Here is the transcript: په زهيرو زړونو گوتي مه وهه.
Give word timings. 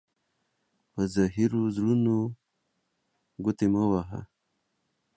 په 0.93 1.01
زهيرو 1.13 1.61
زړونو 1.75 2.15
گوتي 3.43 3.67
مه 3.73 3.83
وهه. 3.91 4.21